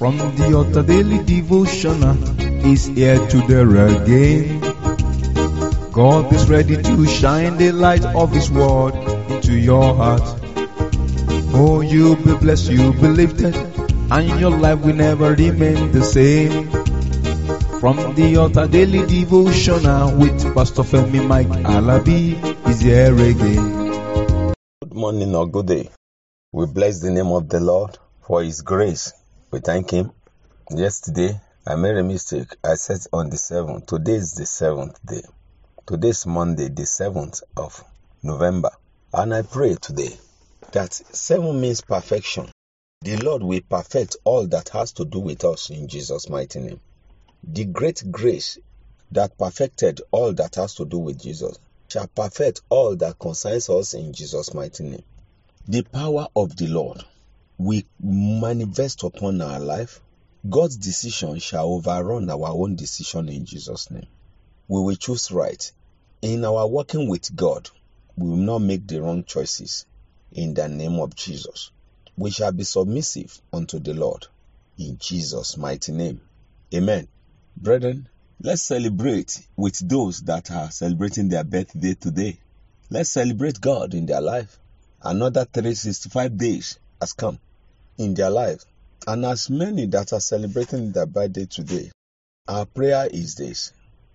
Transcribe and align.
From 0.00 0.16
the 0.16 0.54
altar 0.56 0.82
daily 0.82 1.22
devotional 1.22 2.16
is 2.66 2.86
here 2.86 3.18
to 3.18 3.40
there 3.46 3.68
again. 3.86 4.58
God 5.92 6.32
is 6.32 6.48
ready 6.48 6.82
to 6.82 7.06
shine 7.06 7.58
the 7.58 7.72
light 7.72 8.06
of 8.06 8.32
His 8.32 8.50
word 8.50 8.94
into 9.28 9.52
your 9.52 9.94
heart. 9.94 10.22
Oh, 11.52 11.82
you'll 11.82 12.16
be 12.16 12.34
blessed, 12.34 12.70
you'll 12.70 12.94
be 12.94 13.08
lifted, 13.08 13.54
and 14.10 14.40
your 14.40 14.52
life 14.52 14.80
will 14.80 14.94
never 14.94 15.34
remain 15.34 15.92
the 15.92 16.02
same. 16.02 16.70
From 17.78 18.14
the 18.14 18.38
altar 18.38 18.66
daily 18.68 19.06
devotional 19.06 20.16
with 20.16 20.54
Pastor 20.54 20.82
Femi 20.82 21.26
Mike 21.26 21.48
Alabi 21.76 22.40
is 22.66 22.80
here 22.80 23.12
again. 23.12 24.54
Good 24.80 24.94
morning 24.94 25.36
or 25.36 25.46
good 25.46 25.66
day. 25.66 25.90
We 26.52 26.64
bless 26.64 27.02
the 27.02 27.10
name 27.10 27.32
of 27.32 27.50
the 27.50 27.60
Lord 27.60 27.98
for 28.22 28.42
His 28.42 28.62
grace. 28.62 29.12
We 29.52 29.58
thank 29.58 29.90
Him. 29.90 30.12
Yesterday, 30.70 31.40
I 31.66 31.74
made 31.74 31.96
a 31.96 32.04
mistake. 32.04 32.54
I 32.62 32.74
said 32.74 33.00
on 33.12 33.30
the 33.30 33.36
7th. 33.36 33.84
Today 33.88 34.14
is 34.14 34.34
the 34.34 34.44
7th 34.44 34.94
day. 35.04 35.22
Today 35.88 36.10
is 36.10 36.24
Monday, 36.24 36.68
the 36.68 36.82
7th 36.82 37.42
of 37.56 37.82
November. 38.22 38.70
And 39.12 39.34
I 39.34 39.42
pray 39.42 39.74
today 39.74 40.16
that 40.70 40.92
7 40.92 41.60
means 41.60 41.80
perfection. 41.80 42.46
The 43.00 43.16
Lord 43.16 43.42
will 43.42 43.60
perfect 43.68 44.16
all 44.24 44.46
that 44.46 44.68
has 44.68 44.92
to 44.92 45.04
do 45.04 45.18
with 45.18 45.44
us 45.44 45.68
in 45.70 45.88
Jesus' 45.88 46.28
mighty 46.28 46.60
name. 46.60 46.80
The 47.42 47.64
great 47.64 48.04
grace 48.08 48.56
that 49.10 49.36
perfected 49.36 50.00
all 50.12 50.32
that 50.34 50.54
has 50.54 50.76
to 50.76 50.84
do 50.84 50.98
with 50.98 51.20
Jesus 51.20 51.58
shall 51.88 52.06
perfect 52.06 52.62
all 52.68 52.94
that 52.94 53.18
concerns 53.18 53.68
us 53.68 53.94
in 53.94 54.12
Jesus' 54.12 54.54
mighty 54.54 54.84
name. 54.84 55.04
The 55.66 55.82
power 55.82 56.28
of 56.36 56.56
the 56.56 56.68
Lord 56.68 57.02
will 57.60 57.82
manifest 58.02 59.02
upon 59.04 59.38
our 59.42 59.60
life. 59.60 60.00
God's 60.48 60.78
decision 60.78 61.38
shall 61.40 61.66
overrun 61.66 62.30
our 62.30 62.48
own 62.48 62.74
decision 62.74 63.28
in 63.28 63.44
Jesus' 63.44 63.90
name. 63.90 64.06
We 64.66 64.80
will 64.80 64.96
choose 64.96 65.30
right. 65.30 65.70
In 66.22 66.46
our 66.46 66.66
working 66.66 67.06
with 67.06 67.36
God, 67.36 67.68
we 68.16 68.30
will 68.30 68.36
not 68.36 68.60
make 68.60 68.86
the 68.86 69.02
wrong 69.02 69.24
choices 69.24 69.84
in 70.32 70.54
the 70.54 70.68
name 70.68 70.98
of 71.00 71.14
Jesus. 71.14 71.70
We 72.16 72.30
shall 72.30 72.50
be 72.50 72.64
submissive 72.64 73.38
unto 73.52 73.78
the 73.78 73.92
Lord 73.92 74.26
in 74.78 74.96
Jesus' 74.98 75.58
mighty 75.58 75.92
name. 75.92 76.22
Amen. 76.74 77.08
Brethren, 77.58 78.08
let's 78.42 78.62
celebrate 78.62 79.38
with 79.58 79.86
those 79.86 80.22
that 80.22 80.50
are 80.50 80.70
celebrating 80.70 81.28
their 81.28 81.44
birthday 81.44 81.92
today. 81.92 82.40
Let's 82.88 83.10
celebrate 83.10 83.60
God 83.60 83.92
in 83.92 84.06
their 84.06 84.22
life. 84.22 84.58
Another 85.02 85.44
365 85.44 86.38
days 86.38 86.78
has 87.02 87.12
come 87.12 87.38
in 88.00 88.14
their 88.14 88.30
life. 88.30 88.64
And 89.06 89.24
as 89.24 89.50
many 89.50 89.86
that 89.86 90.12
are 90.12 90.20
celebrating 90.20 90.92
their 90.92 91.06
birthday 91.06 91.46
today, 91.46 91.90
our 92.48 92.64
prayer 92.64 93.08
is 93.10 93.34
this 93.34 93.72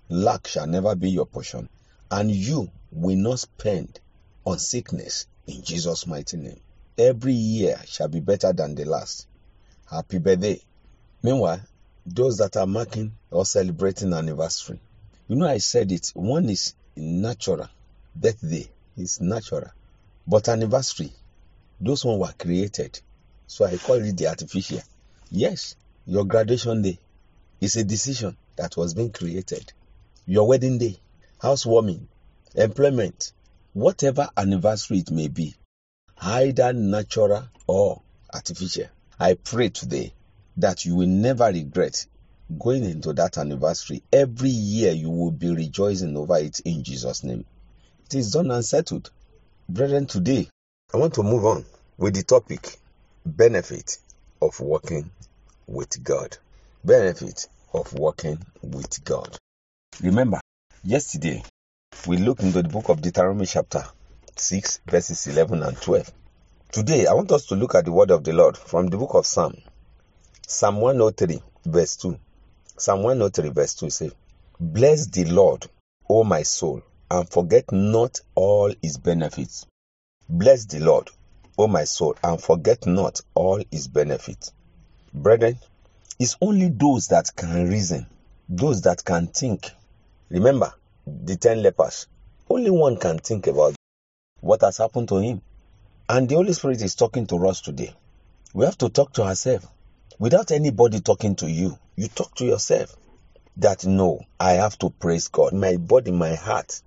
lack 0.09 0.47
shall 0.47 0.67
never 0.67 0.95
be 0.95 1.09
your 1.09 1.25
portion, 1.25 1.69
and 2.11 2.30
you 2.31 2.69
will 2.91 3.16
not 3.16 3.39
spend 3.39 4.00
on 4.44 4.59
sickness 4.59 5.28
in 5.47 5.63
Jesus' 5.63 6.08
mighty 6.08 6.38
name. 6.38 6.59
Every 6.97 7.33
year 7.33 7.80
shall 7.86 8.08
be 8.08 8.19
better 8.19 8.53
than 8.53 8.75
the 8.75 8.86
last. 8.86 9.28
Happy 9.89 10.17
birthday. 10.17 10.61
Meanwhile, 11.22 11.61
those 12.06 12.38
that 12.38 12.58
are 12.58 12.67
marking 12.67 13.11
or 13.31 13.45
celebrating 13.45 14.13
anniversary, 14.13 14.80
you 15.28 15.36
know, 15.36 15.47
I 15.47 15.58
said 15.58 15.91
it 15.91 16.11
one 16.13 16.50
is 16.50 16.73
natural, 16.95 17.67
birthday 18.16 18.67
is 18.97 19.19
natural, 19.22 19.69
but 20.28 20.50
anniversary, 20.50 21.11
those 21.80 22.06
one 22.06 22.19
were 22.19 22.33
created. 22.38 23.00
So 23.48 23.66
I 23.66 23.78
call 23.78 24.04
it 24.04 24.18
the 24.18 24.28
artificial. 24.28 24.82
Yes, 25.32 25.76
your 26.06 26.26
graduation 26.26 26.82
day 26.82 27.00
is 27.62 27.75
a 27.75 27.84
decision 27.84 28.38
that 28.56 28.75
was 28.78 28.94
being 28.94 29.12
created. 29.12 29.72
Your 30.25 30.47
wedding 30.47 30.78
day, 30.78 30.97
housewarming, 31.40 32.08
employment, 32.56 33.34
whatever 33.74 34.30
anniversary 34.36 35.00
it 35.00 35.12
may 35.12 35.28
be, 35.28 35.56
either 36.22 36.74
natural 36.74 37.44
or 37.68 38.02
artificial. 38.34 38.88
I 39.19 39.36
pray 39.36 39.69
today 39.69 40.14
that 40.58 40.86
you 40.86 40.96
will 40.96 41.08
never 41.08 41.46
regret 41.46 42.06
going 42.59 42.84
into 42.84 43.14
that 43.14 43.38
anniversary. 43.38 44.03
Every 44.12 44.50
year 44.50 44.92
you 44.92 45.09
will 45.09 45.31
be 45.31 45.53
rejoicing 45.53 46.16
over 46.18 46.38
it 46.38 46.59
in 46.62 46.84
Jesus' 46.84 47.24
name. 47.24 47.46
It 48.06 48.16
is 48.16 48.31
done 48.31 48.52
and 48.52 48.64
settled. 48.64 49.12
Brethren, 49.68 50.06
today 50.06 50.48
I 50.94 50.98
want 50.98 51.14
to 51.16 51.24
move 51.24 51.46
on 51.46 51.66
with 51.98 52.16
the 52.16 52.24
topic 52.24 52.78
benefit 53.25 53.97
of 54.41 54.59
working 54.59 55.09
with 55.68 56.03
God. 56.03 56.38
Benefit 56.84 57.47
of 57.74 57.91
working 57.94 58.38
with 58.62 59.03
God. 59.03 59.38
Remember, 60.02 60.40
yesterday 60.84 61.44
we 62.08 62.18
looked 62.18 62.44
into 62.44 62.62
the 62.62 62.69
book 62.69 62.90
of 62.90 63.02
Deuteronomy 63.02 63.47
chapter 63.47 63.84
6 64.36 64.81
verses 64.88 65.25
11 65.28 65.63
and 65.63 65.75
12. 65.81 66.12
Today 66.72 67.08
I 67.08 67.13
want 67.13 67.31
us 67.31 67.47
to 67.47 67.56
look 67.56 67.74
at 67.74 67.86
the 67.86 67.91
word 67.91 68.12
of 68.12 68.24
the 68.24 68.34
Lord 68.34 68.58
from 68.58 68.88
the 68.88 68.97
book 68.97 69.16
of 69.16 69.25
Psalm. 69.25 69.56
Psalm 70.47 70.81
103 70.81 71.42
verse 71.66 71.96
2. 71.96 72.19
Psalm 72.78 73.02
103 73.02 73.50
verse 73.50 73.74
2 73.75 73.90
says, 73.90 74.13
Bless 74.59 75.07
the 75.07 75.25
Lord, 75.25 75.66
O 76.07 76.24
my 76.24 76.44
soul, 76.44 76.84
and 77.09 77.28
forget 77.28 77.72
not 77.72 78.19
all 78.36 78.72
his 78.81 78.97
benefits. 78.97 79.66
Bless 80.30 80.66
the 80.66 80.80
Lord, 80.80 81.09
O 81.58 81.68
my 81.68 81.86
soul, 81.86 82.16
and 82.24 82.42
forget 82.42 82.86
not 82.86 83.22
all 83.34 83.64
his 83.72 83.88
benefits. 83.88 84.52
Brethren, 85.14 85.58
it's 86.20 86.36
only 86.42 86.70
those 86.70 87.08
that 87.08 87.34
can 87.36 87.70
reason, 87.70 88.08
those 88.50 88.82
that 88.82 89.06
can 89.06 89.28
think. 89.28 89.72
Remember, 90.30 90.74
the 91.08 91.38
ten 91.38 91.64
lepers, 91.64 92.08
only 92.50 92.70
one 92.70 92.98
can 92.98 93.20
think 93.20 93.48
about 93.48 93.76
what 94.42 94.62
has 94.62 94.78
happened 94.78 95.08
to 95.10 95.18
him. 95.18 95.42
And 96.10 96.28
the 96.28 96.36
Holy 96.36 96.54
Spirit 96.54 96.82
is 96.82 96.96
talking 96.96 97.26
to 97.28 97.48
us 97.48 97.62
today. 97.62 97.96
We 98.54 98.66
have 98.66 98.78
to 98.80 98.90
talk 98.90 99.14
to 99.14 99.24
ourselves. 99.24 99.68
Without 100.20 100.52
anybody 100.52 101.00
talking 101.00 101.36
to 101.38 101.50
you, 101.50 101.78
you 101.96 102.08
talk 102.10 102.36
to 102.36 102.46
yourself 102.46 102.96
that 103.58 103.86
no, 103.86 104.26
I 104.40 104.54
have 104.54 104.78
to 104.80 104.90
praise 104.90 105.30
God. 105.30 105.54
My 105.54 105.78
body, 105.78 106.12
my 106.12 106.36
heart, 106.36 106.82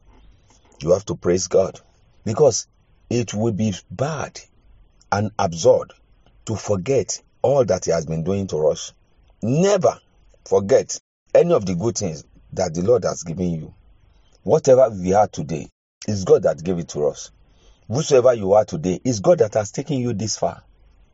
you 0.81 0.93
have 0.93 1.05
to 1.07 1.17
praise 1.17 1.49
God. 1.49 1.81
Because 2.25 2.67
it 3.11 3.33
would 3.33 3.57
be 3.57 3.75
bad 3.91 4.39
and 5.11 5.31
absurd 5.39 5.93
to 6.47 6.57
forget 6.57 7.23
all 7.43 7.65
that 7.65 7.85
He 7.85 7.91
has 7.91 8.07
been 8.07 8.25
doing 8.25 8.47
to 8.49 8.69
us. 8.69 8.93
Never 9.43 9.99
forget 10.47 10.99
any 11.35 11.53
of 11.53 11.67
the 11.67 11.75
good 11.75 11.97
things 11.97 12.25
that 12.53 12.75
the 12.75 12.83
Lord 12.83 13.05
has 13.05 13.23
given 13.23 13.51
you. 13.51 13.75
Whatever 14.43 14.91
we 14.91 15.13
are 15.13 15.29
today, 15.29 15.69
is 16.07 16.25
God 16.25 16.45
that 16.45 16.63
gave 16.63 16.79
it 16.79 16.89
to 16.89 17.07
us. 17.09 17.31
Whosoever 17.89 18.35
you 18.35 18.55
are 18.55 18.65
today, 18.65 19.01
is 19.05 19.21
God 19.21 19.39
that 19.39 19.55
has 19.55 19.71
taken 19.71 19.99
you 19.99 20.13
this 20.13 20.39
far. 20.39 20.63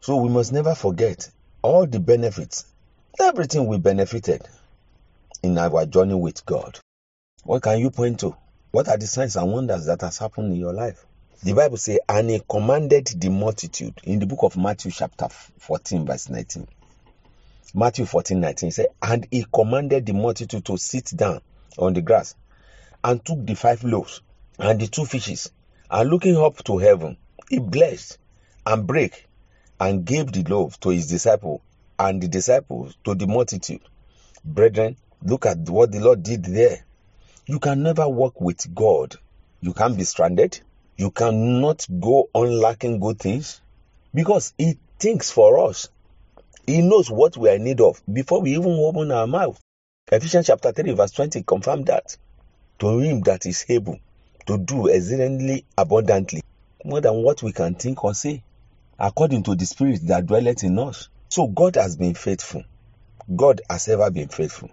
So 0.01 0.17
we 0.17 0.29
must 0.29 0.53
never 0.53 0.75
forget 0.75 1.31
all 1.63 1.87
the 1.87 2.01
benefits, 2.01 2.67
everything 3.21 3.67
we 3.67 3.79
benefited 3.79 4.43
in 5.43 5.59
our 5.59 5.87
journey 5.87 6.15
with 6.15 6.45
God. 6.47 6.79
What 7.45 7.63
can 7.63 7.79
you 7.79 7.91
point 7.91 8.21
to? 8.21 8.37
What 8.71 8.89
are 8.89 8.97
the 8.97 9.07
signs 9.07 9.37
and 9.37 9.53
wonders 9.53 9.87
that 9.87 10.01
has 10.01 10.19
happened 10.19 10.53
in 10.53 10.59
your 10.59 10.73
life? 10.73 11.07
The 11.45 11.53
Bible 11.53 11.77
says, 11.77 11.99
and 12.09 12.31
he 12.31 12.41
commanded 12.49 13.07
the 13.21 13.29
multitude 13.29 14.01
in 14.05 14.19
the 14.19 14.25
book 14.25 14.45
of 14.45 14.57
Matthew, 14.57 14.91
chapter 14.91 15.29
14, 15.29 16.07
verse 16.07 16.31
19. 16.31 16.67
Matthew 17.75 18.07
14, 18.07 18.41
19 18.41 18.71
said, 18.71 18.87
and 19.03 19.29
he 19.31 19.45
commanded 19.53 20.07
the 20.07 20.15
multitude 20.15 20.65
to 20.65 20.79
sit 20.79 21.13
down 21.15 21.43
on 21.77 21.93
the 21.93 22.01
grass 22.01 22.35
and 23.05 23.23
took 23.23 23.45
the 23.45 23.53
five 23.53 23.85
loaves 23.85 24.23
and 24.59 24.81
the 24.81 24.87
two 24.87 25.05
fishes 25.05 25.51
and 25.91 26.09
looking 26.09 26.39
up 26.39 26.65
to 26.65 26.79
heaven, 26.79 27.19
he 27.51 27.59
blessed 27.59 28.17
and 28.65 28.87
brake 28.87 29.27
and 29.79 30.07
gave 30.07 30.33
the 30.33 30.45
loaves 30.45 30.79
to 30.79 30.89
his 30.89 31.09
disciple 31.09 31.61
and 31.99 32.23
the 32.23 32.29
disciples 32.29 32.97
to 33.05 33.15
the 33.15 33.27
multitude. 33.27 33.83
Brethren, 34.47 34.97
look 35.23 35.45
at 35.45 35.59
what 35.69 35.93
the 35.93 36.01
Lord 36.01 36.23
did 36.23 36.43
there. 36.47 36.87
You 37.45 37.59
can 37.59 37.83
never 37.83 38.09
walk 38.09 38.41
with 38.41 38.75
God. 38.75 39.17
You 39.61 39.75
can't 39.75 39.99
be 39.99 40.05
stranded. 40.05 40.63
You 40.97 41.11
cannot 41.11 41.87
go 42.01 42.29
on 42.33 42.61
lacking 42.61 43.01
good 43.01 43.19
things 43.19 43.61
because 44.15 44.53
He 44.57 44.79
thinks 44.99 45.31
for 45.31 45.69
us. 45.69 45.89
He 46.67 46.81
knows 46.81 47.11
what 47.11 47.37
we 47.37 47.51
are 47.51 47.57
in 47.57 47.65
need 47.65 47.81
of 47.81 48.01
before 48.11 48.41
we 48.41 48.53
even 48.53 48.73
open 48.73 49.11
our 49.11 49.27
mouth. 49.27 49.61
Ephesians 50.11 50.47
chapter 50.47 50.73
3, 50.73 50.93
verse 50.93 51.11
20 51.11 51.43
confirm 51.43 51.83
that. 51.85 52.17
To 52.79 52.99
him 52.99 53.21
that 53.23 53.45
is 53.47 53.65
able 53.69 53.99
to 54.47 54.59
do 54.59 54.87
exceedingly 54.87 55.65
abundantly 55.77 56.41
more 56.85 57.01
than 57.01 57.23
what 57.23 57.43
we 57.43 57.53
can 57.53 57.75
think 57.75 58.05
or 58.05 58.15
say, 58.15 58.43
according 58.99 59.43
to 59.45 59.55
the 59.55 59.67
Spirit 59.67 60.01
that 60.07 60.27
dwelleth 60.27 60.65
in 60.65 60.79
us. 60.79 61.09
So 61.29 61.49
God 61.49 61.77
has 61.77 61.97
been 61.97 62.15
faithful. 62.15 62.63
God 63.35 63.61
has 63.69 63.89
ever 63.89 64.11
been 64.11 64.29
faithful. 64.29 64.71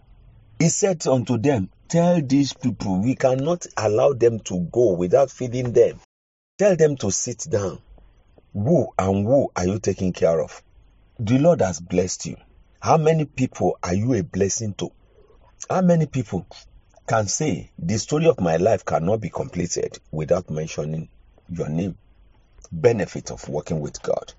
He 0.59 0.69
said 0.69 1.06
unto 1.07 1.38
them, 1.38 1.69
Tell 1.89 2.21
these 2.21 2.53
people 2.53 3.01
we 3.01 3.15
cannot 3.15 3.65
allow 3.75 4.13
them 4.13 4.39
to 4.41 4.59
go 4.71 4.94
without 4.94 5.31
feeding 5.31 5.74
them. 5.74 6.00
Tell 6.62 6.75
them 6.75 6.96
to 6.98 7.10
sit 7.10 7.48
down. 7.50 7.80
Who 8.54 8.90
and 9.00 9.25
who 9.25 9.52
are 9.56 9.66
you 9.66 9.80
taking 9.80 10.13
care 10.13 10.40
of? 10.40 10.62
The 11.18 11.40
Lord 11.40 11.62
has 11.62 11.80
blessed 11.80 12.28
you. 12.28 12.36
How 12.80 12.98
many 12.98 13.25
people 13.25 13.80
are 13.81 13.96
you 13.96 14.13
a 14.13 14.22
blessing 14.22 14.75
to? 14.75 14.92
How 15.68 15.81
many 15.81 16.06
people 16.06 16.46
can 17.08 17.25
say 17.25 17.72
the 17.80 17.98
story 17.98 18.28
of 18.28 18.40
my 18.40 18.58
life 18.58 18.86
cannot 18.86 19.22
be 19.22 19.31
completed 19.31 19.98
without 20.12 20.52
mentioning 20.52 21.10
your 21.50 21.68
name? 21.68 21.98
Benefit 22.72 23.31
of 23.31 23.50
working 23.50 23.80
with 23.80 24.00
God. 24.04 24.31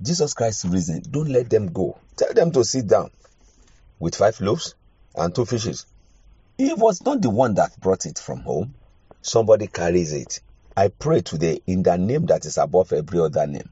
Jesus 0.00 0.32
Christ's 0.32 0.64
reason, 0.64 1.02
don't 1.10 1.28
let 1.28 1.50
them 1.50 1.74
go. 1.74 1.98
Tell 2.16 2.32
them 2.32 2.52
to 2.52 2.64
sit 2.64 2.86
down 2.86 3.10
with 3.98 4.14
five 4.14 4.40
loaves 4.40 4.74
and 5.14 5.34
two 5.34 5.44
fishes. 5.44 5.84
He 6.56 6.72
was 6.72 7.04
not 7.04 7.20
the 7.20 7.28
one 7.28 7.52
that 7.56 7.78
brought 7.78 8.06
it 8.06 8.18
from 8.18 8.40
home. 8.40 8.74
Somebody 9.20 9.66
carries 9.66 10.14
it. 10.14 10.40
I 10.76 10.88
pray 10.88 11.22
today 11.22 11.60
in 11.66 11.82
the 11.82 11.96
name 11.96 12.26
that 12.26 12.44
is 12.44 12.58
above 12.58 12.92
every 12.92 13.18
other 13.18 13.46
name 13.46 13.70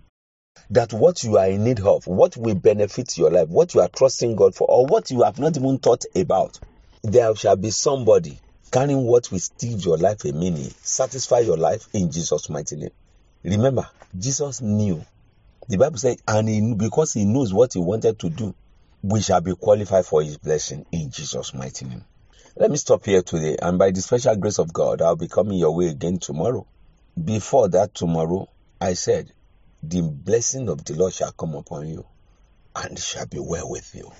that 0.71 0.93
what 0.93 1.23
you 1.23 1.37
are 1.37 1.49
in 1.49 1.65
need 1.65 1.81
of, 1.81 2.07
what 2.07 2.37
will 2.37 2.55
benefit 2.55 3.19
your 3.19 3.31
life, 3.31 3.49
what 3.49 3.75
you 3.75 3.81
are 3.81 3.89
trusting 3.89 4.37
God 4.37 4.55
for, 4.55 4.67
or 4.71 4.87
what 4.87 5.11
you 5.11 5.23
have 5.23 5.39
not 5.39 5.57
even 5.57 5.79
thought 5.79 6.05
about, 6.17 6.59
there 7.03 7.35
shall 7.37 7.57
be 7.57 7.71
somebody 7.71 8.41
carrying 8.73 9.05
what 9.05 9.31
will 9.31 9.39
steal 9.39 9.79
your 9.79 9.99
life 9.99 10.25
a 10.25 10.33
meaning, 10.33 10.73
satisfy 10.83 11.41
your 11.41 11.59
life 11.59 11.87
in 11.93 12.11
Jesus' 12.11 12.49
mighty 12.49 12.77
name. 12.77 12.91
Remember, 13.45 13.87
Jesus 14.19 14.63
knew. 14.63 15.05
The 15.69 15.77
Bible 15.77 15.99
said, 15.99 16.17
and 16.27 16.49
he, 16.49 16.75
because 16.75 17.13
he 17.13 17.25
knows 17.25 17.53
what 17.53 17.75
he 17.75 17.79
wanted 17.79 18.19
to 18.21 18.31
do, 18.31 18.55
we 19.03 19.21
shall 19.21 19.43
be 19.43 19.55
qualified 19.55 20.07
for 20.07 20.23
his 20.23 20.39
blessing 20.39 20.87
in 20.91 21.11
Jesus' 21.11 21.53
mighty 21.53 21.85
name. 21.85 22.05
Let 22.57 22.71
me 22.71 22.77
stop 22.79 23.05
here 23.05 23.23
today, 23.23 23.57
and 23.61 23.79
by 23.79 23.91
the 23.91 24.01
special 24.01 24.37
grace 24.37 24.59
of 24.59 24.73
God, 24.73 25.03
I'll 25.03 25.17
be 25.17 25.29
coming 25.29 25.59
your 25.59 25.75
way 25.75 25.89
again 25.89 26.19
tomorrow. 26.19 26.67
Before 27.23 27.69
that 27.69 27.95
tomorrow, 27.95 28.49
I 28.81 28.95
said, 28.95 29.33
the 29.83 30.03
blessing 30.03 30.69
of 30.69 30.85
the 30.85 30.95
Lord 30.95 31.13
shall 31.13 31.33
come 31.33 31.55
upon 31.55 31.87
you 31.89 32.05
and 32.75 32.99
shall 32.99 33.27
be 33.27 33.39
well 33.39 33.71
with 33.71 33.95
you. 33.95 34.11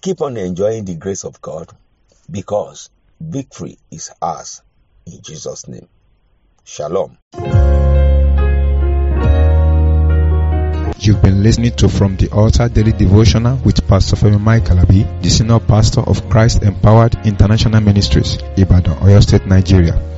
Keep 0.00 0.20
on 0.20 0.36
enjoying 0.36 0.84
the 0.84 0.94
grace 0.94 1.24
of 1.24 1.40
God 1.40 1.68
because 2.30 2.90
victory 3.20 3.78
is 3.90 4.10
ours 4.22 4.62
in 5.06 5.20
Jesus' 5.22 5.66
name. 5.66 5.88
Shalom. 6.64 7.18
You've 11.00 11.22
been 11.22 11.42
listening 11.42 11.74
to 11.76 11.88
From 11.88 12.16
the 12.16 12.28
Altar 12.32 12.68
Daily 12.68 12.92
Devotional 12.92 13.56
with 13.64 13.86
Pastor 13.88 14.16
Femi 14.16 14.40
Mike 14.40 14.64
Alabi, 14.64 15.22
the 15.22 15.30
Senior 15.30 15.58
Pastor 15.60 16.02
of 16.02 16.28
Christ 16.28 16.62
Empowered 16.62 17.16
International 17.26 17.80
Ministries, 17.80 18.36
Ibadan, 18.56 18.96
Oyo 18.98 19.22
State, 19.22 19.46
Nigeria. 19.46 20.17